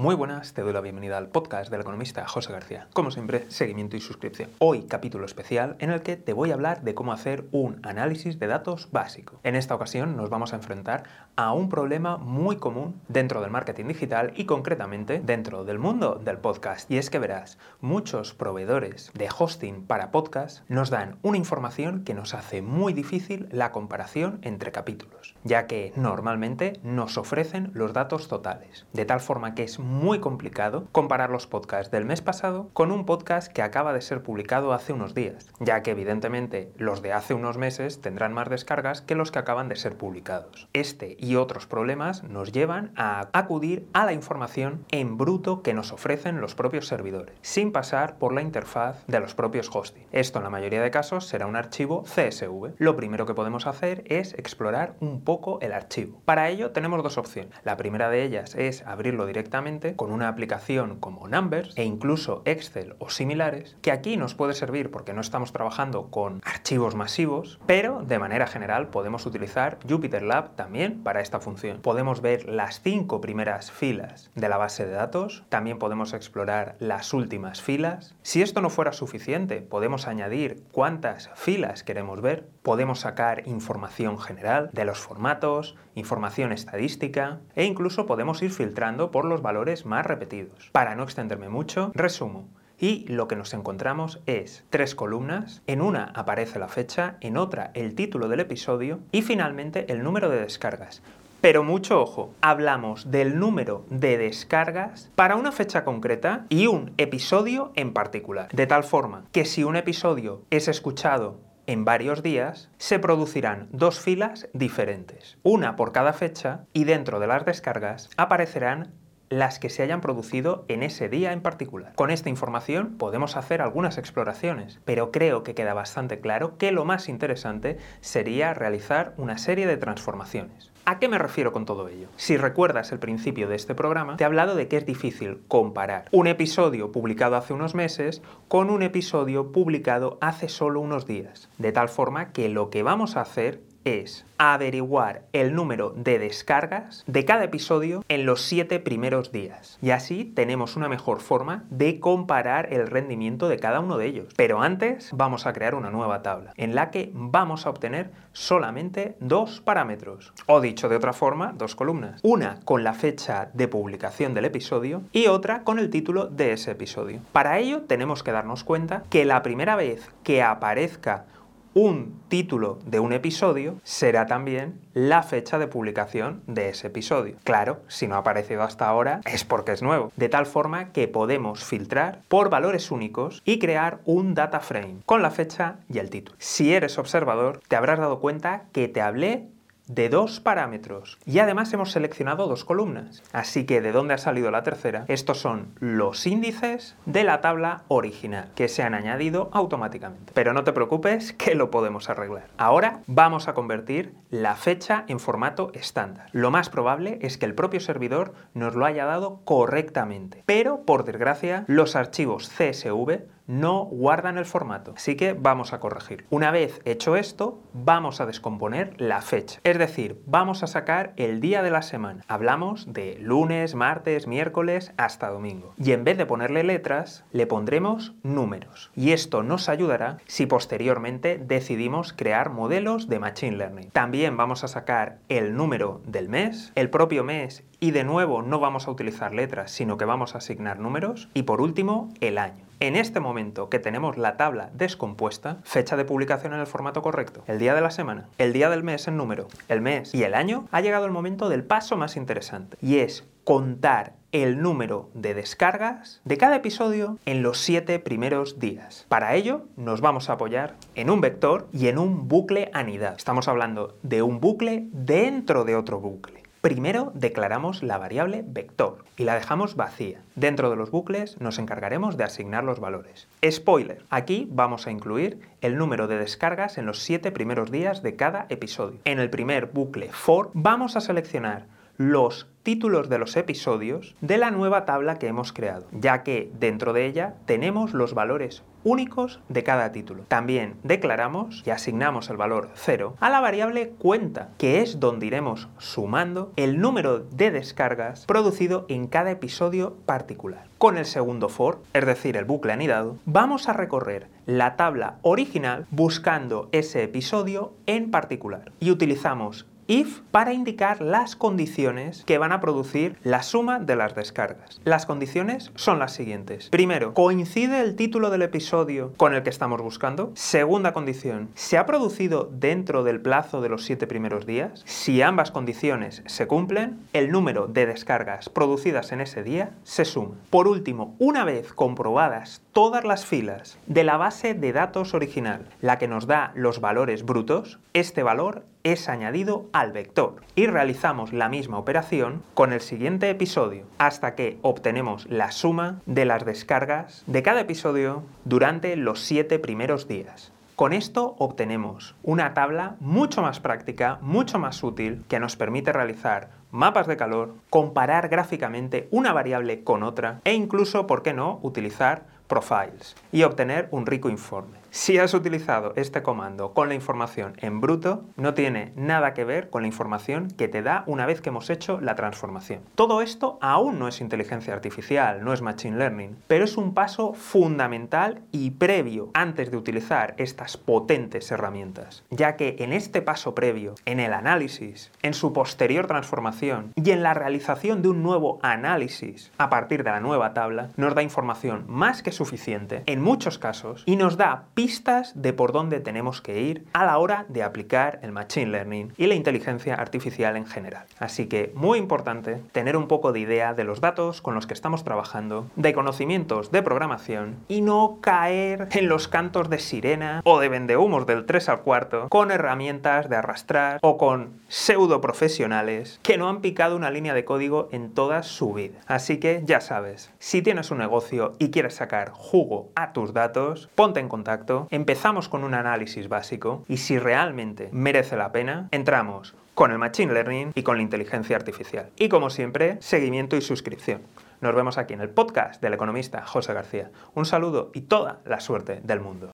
[0.00, 2.88] Muy buenas, te doy la bienvenida al podcast del economista José García.
[2.94, 4.48] Como siempre, seguimiento y suscripción.
[4.58, 8.38] Hoy capítulo especial en el que te voy a hablar de cómo hacer un análisis
[8.38, 9.40] de datos básico.
[9.42, 11.02] En esta ocasión nos vamos a enfrentar
[11.36, 16.38] a un problema muy común dentro del marketing digital y concretamente dentro del mundo del
[16.38, 16.90] podcast.
[16.90, 22.14] Y es que verás, muchos proveedores de hosting para podcast nos dan una información que
[22.14, 28.28] nos hace muy difícil la comparación entre capítulos, ya que normalmente nos ofrecen los datos
[28.28, 29.78] totales, de tal forma que es
[30.20, 34.72] complicado comparar los podcasts del mes pasado con un podcast que acaba de ser publicado
[34.72, 39.16] hace unos días, ya que evidentemente los de hace unos meses tendrán más descargas que
[39.16, 40.68] los que acaban de ser publicados.
[40.74, 45.92] Este y otros problemas nos llevan a acudir a la información en bruto que nos
[45.92, 50.06] ofrecen los propios servidores, sin pasar por la interfaz de los propios hosting.
[50.12, 52.74] Esto en la mayoría de casos será un archivo CSV.
[52.78, 56.20] Lo primero que podemos hacer es explorar un poco el archivo.
[56.24, 57.58] Para ello tenemos dos opciones.
[57.64, 62.94] La primera de ellas es abrirlo directamente con una aplicación como Numbers e incluso Excel
[62.98, 68.02] o similares, que aquí nos puede servir porque no estamos trabajando con archivos masivos, pero
[68.02, 71.80] de manera general podemos utilizar Jupyter Lab también para esta función.
[71.80, 77.14] Podemos ver las cinco primeras filas de la base de datos, también podemos explorar las
[77.14, 78.14] últimas filas.
[78.22, 84.70] Si esto no fuera suficiente, podemos añadir cuántas filas queremos ver, podemos sacar información general
[84.72, 90.70] de los formatos, información estadística e incluso podemos ir filtrando por los valores más repetidos.
[90.72, 92.48] Para no extenderme mucho, resumo.
[92.78, 97.70] Y lo que nos encontramos es tres columnas, en una aparece la fecha, en otra
[97.74, 101.02] el título del episodio y finalmente el número de descargas.
[101.42, 107.72] Pero mucho ojo, hablamos del número de descargas para una fecha concreta y un episodio
[107.76, 108.48] en particular.
[108.52, 114.00] De tal forma que si un episodio es escuchado en varios días, se producirán dos
[114.00, 118.92] filas diferentes, una por cada fecha y dentro de las descargas aparecerán
[119.30, 121.94] las que se hayan producido en ese día en particular.
[121.94, 126.84] Con esta información podemos hacer algunas exploraciones, pero creo que queda bastante claro que lo
[126.84, 130.72] más interesante sería realizar una serie de transformaciones.
[130.84, 132.08] ¿A qué me refiero con todo ello?
[132.16, 136.06] Si recuerdas el principio de este programa, te he hablado de que es difícil comparar
[136.10, 141.48] un episodio publicado hace unos meses con un episodio publicado hace solo unos días.
[141.58, 147.04] De tal forma que lo que vamos a hacer es averiguar el número de descargas
[147.06, 149.78] de cada episodio en los siete primeros días.
[149.82, 154.32] Y así tenemos una mejor forma de comparar el rendimiento de cada uno de ellos.
[154.36, 159.16] Pero antes vamos a crear una nueva tabla en la que vamos a obtener solamente
[159.20, 160.32] dos parámetros.
[160.46, 162.20] O dicho de otra forma, dos columnas.
[162.22, 166.70] Una con la fecha de publicación del episodio y otra con el título de ese
[166.70, 167.20] episodio.
[167.32, 171.26] Para ello tenemos que darnos cuenta que la primera vez que aparezca
[171.74, 177.36] un título de un episodio será también la fecha de publicación de ese episodio.
[177.44, 180.12] Claro, si no ha aparecido hasta ahora es porque es nuevo.
[180.16, 185.22] De tal forma que podemos filtrar por valores únicos y crear un data frame con
[185.22, 186.36] la fecha y el título.
[186.40, 189.48] Si eres observador, te habrás dado cuenta que te hablé
[189.90, 193.22] de dos parámetros y además hemos seleccionado dos columnas.
[193.32, 197.82] Así que de dónde ha salido la tercera, estos son los índices de la tabla
[197.88, 200.32] original que se han añadido automáticamente.
[200.32, 202.46] Pero no te preocupes que lo podemos arreglar.
[202.56, 206.28] Ahora vamos a convertir la fecha en formato estándar.
[206.32, 211.04] Lo más probable es que el propio servidor nos lo haya dado correctamente, pero por
[211.04, 214.94] desgracia los archivos CSV no guardan el formato.
[214.96, 216.24] Así que vamos a corregir.
[216.30, 219.58] Una vez hecho esto, vamos a descomponer la fecha.
[219.64, 222.22] Es decir, vamos a sacar el día de la semana.
[222.28, 225.74] Hablamos de lunes, martes, miércoles hasta domingo.
[225.76, 228.92] Y en vez de ponerle letras, le pondremos números.
[228.94, 233.90] Y esto nos ayudará si posteriormente decidimos crear modelos de Machine Learning.
[233.90, 238.60] También vamos a sacar el número del mes, el propio mes y de nuevo no
[238.60, 241.28] vamos a utilizar letras, sino que vamos a asignar números.
[241.34, 242.69] Y por último, el año.
[242.82, 247.44] En este momento que tenemos la tabla descompuesta, fecha de publicación en el formato correcto,
[247.46, 250.32] el día de la semana, el día del mes en número, el mes y el
[250.32, 252.78] año, ha llegado el momento del paso más interesante.
[252.80, 259.04] Y es contar el número de descargas de cada episodio en los siete primeros días.
[259.10, 263.14] Para ello nos vamos a apoyar en un vector y en un bucle anidad.
[263.14, 266.39] Estamos hablando de un bucle dentro de otro bucle.
[266.60, 270.20] Primero declaramos la variable vector y la dejamos vacía.
[270.34, 273.28] Dentro de los bucles nos encargaremos de asignar los valores.
[273.50, 278.14] Spoiler, aquí vamos a incluir el número de descargas en los siete primeros días de
[278.14, 278.98] cada episodio.
[279.06, 281.64] En el primer bucle for vamos a seleccionar
[282.00, 286.94] los títulos de los episodios de la nueva tabla que hemos creado, ya que dentro
[286.94, 290.22] de ella tenemos los valores únicos de cada título.
[290.26, 295.68] También declaramos y asignamos el valor 0 a la variable cuenta, que es donde iremos
[295.76, 300.68] sumando el número de descargas producido en cada episodio particular.
[300.78, 305.86] Con el segundo for, es decir, el bucle anidado, vamos a recorrer la tabla original
[305.90, 312.60] buscando ese episodio en particular y utilizamos if para indicar las condiciones que van a
[312.60, 314.80] producir la suma de las descargas.
[314.84, 316.68] Las condiciones son las siguientes.
[316.68, 320.30] Primero, ¿coincide el título del episodio con el que estamos buscando?
[320.34, 324.82] Segunda condición, ¿se ha producido dentro del plazo de los siete primeros días?
[324.86, 330.36] Si ambas condiciones se cumplen, el número de descargas producidas en ese día se suma.
[330.50, 335.98] Por último, una vez comprobadas todas las filas de la base de datos original, la
[335.98, 341.48] que nos da los valores brutos, este valor es añadido al vector y realizamos la
[341.48, 347.42] misma operación con el siguiente episodio hasta que obtenemos la suma de las descargas de
[347.42, 350.52] cada episodio durante los siete primeros días.
[350.76, 356.52] Con esto obtenemos una tabla mucho más práctica, mucho más útil, que nos permite realizar
[356.70, 362.24] mapas de calor, comparar gráficamente una variable con otra e incluso, ¿por qué no?, utilizar
[362.46, 364.78] profiles y obtener un rico informe.
[364.92, 369.70] Si has utilizado este comando con la información en bruto, no tiene nada que ver
[369.70, 372.80] con la información que te da una vez que hemos hecho la transformación.
[372.96, 377.34] Todo esto aún no es inteligencia artificial, no es machine learning, pero es un paso
[377.34, 383.94] fundamental y previo antes de utilizar estas potentes herramientas, ya que en este paso previo,
[384.06, 389.52] en el análisis, en su posterior transformación y en la realización de un nuevo análisis
[389.56, 394.02] a partir de la nueva tabla, nos da información más que suficiente en muchos casos
[394.04, 398.18] y nos da pistas de por dónde tenemos que ir a la hora de aplicar
[398.22, 401.04] el Machine Learning y la inteligencia artificial en general.
[401.18, 404.72] Así que muy importante tener un poco de idea de los datos con los que
[404.72, 410.60] estamos trabajando, de conocimientos de programación y no caer en los cantos de sirena o
[410.60, 416.38] de vendehumos del 3 al cuarto con herramientas de arrastrar o con pseudo profesionales que
[416.38, 419.00] no han picado una línea de código en toda su vida.
[419.06, 423.90] Así que ya sabes, si tienes un negocio y quieres sacar jugo a tus datos,
[423.94, 429.54] ponte en contacto empezamos con un análisis básico y si realmente merece la pena, entramos
[429.74, 432.10] con el Machine Learning y con la inteligencia artificial.
[432.16, 434.20] Y como siempre, seguimiento y suscripción.
[434.60, 437.10] Nos vemos aquí en el podcast del economista José García.
[437.34, 439.48] Un saludo y toda la suerte del mundo.